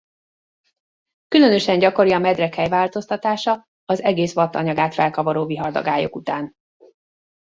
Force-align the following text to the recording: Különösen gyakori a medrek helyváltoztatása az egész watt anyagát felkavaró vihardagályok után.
Különösen 1.27 1.79
gyakori 1.79 2.13
a 2.13 2.19
medrek 2.19 2.55
helyváltoztatása 2.55 3.67
az 3.85 4.01
egész 4.01 4.35
watt 4.35 4.55
anyagát 4.55 4.93
felkavaró 4.93 5.45
vihardagályok 5.45 6.15
után. 6.15 6.53